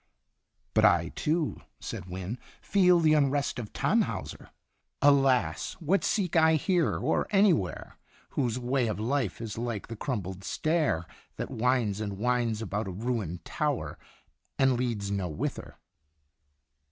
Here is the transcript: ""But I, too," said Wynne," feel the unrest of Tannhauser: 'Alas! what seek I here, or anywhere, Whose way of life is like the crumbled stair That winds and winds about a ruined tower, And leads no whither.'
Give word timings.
""But 0.73 0.83
I, 0.83 1.09
too," 1.09 1.61
said 1.79 2.09
Wynne," 2.09 2.39
feel 2.63 2.99
the 2.99 3.13
unrest 3.13 3.59
of 3.59 3.71
Tannhauser: 3.71 4.49
'Alas! 4.99 5.73
what 5.73 6.03
seek 6.03 6.35
I 6.35 6.55
here, 6.55 6.97
or 6.97 7.27
anywhere, 7.29 7.99
Whose 8.31 8.57
way 8.57 8.87
of 8.87 8.99
life 8.99 9.39
is 9.39 9.59
like 9.59 9.89
the 9.89 9.95
crumbled 9.95 10.43
stair 10.43 11.05
That 11.35 11.51
winds 11.51 12.01
and 12.01 12.17
winds 12.17 12.63
about 12.63 12.87
a 12.87 12.91
ruined 12.91 13.45
tower, 13.45 13.99
And 14.57 14.73
leads 14.75 15.11
no 15.11 15.29
whither.' 15.29 15.77